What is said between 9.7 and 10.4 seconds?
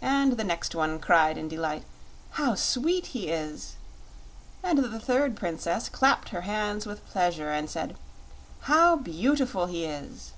is!"